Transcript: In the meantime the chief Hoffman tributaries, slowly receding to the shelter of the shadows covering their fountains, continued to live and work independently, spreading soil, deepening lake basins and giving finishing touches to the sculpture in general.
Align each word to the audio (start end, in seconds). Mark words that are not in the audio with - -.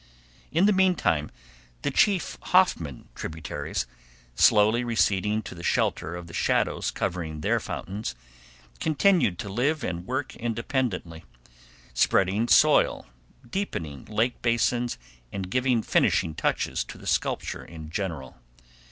In 0.51 0.65
the 0.65 0.73
meantime 0.73 1.29
the 1.83 1.91
chief 1.91 2.35
Hoffman 2.41 3.09
tributaries, 3.13 3.85
slowly 4.33 4.83
receding 4.83 5.43
to 5.43 5.53
the 5.53 5.61
shelter 5.61 6.15
of 6.15 6.25
the 6.25 6.33
shadows 6.33 6.89
covering 6.89 7.41
their 7.41 7.59
fountains, 7.59 8.15
continued 8.79 9.37
to 9.37 9.47
live 9.49 9.83
and 9.83 10.07
work 10.07 10.35
independently, 10.35 11.23
spreading 11.93 12.47
soil, 12.47 13.05
deepening 13.47 14.05
lake 14.05 14.41
basins 14.41 14.97
and 15.31 15.51
giving 15.51 15.83
finishing 15.83 16.33
touches 16.33 16.83
to 16.85 16.97
the 16.97 17.05
sculpture 17.05 17.63
in 17.63 17.91
general. 17.91 18.39